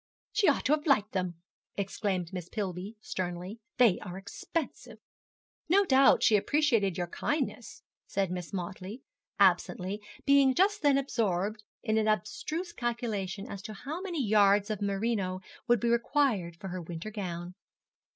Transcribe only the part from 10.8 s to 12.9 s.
then absorbed in an abstruse